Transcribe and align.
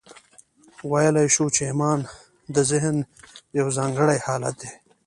ویلای 0.89 1.27
شو 1.35 1.45
چې 1.55 1.61
ایمان 1.69 1.99
د 2.55 2.57
ذهن 2.71 2.95
یو 3.59 3.67
ځانګړی 3.77 4.17
حالت 4.27 4.55
دی 4.61 4.71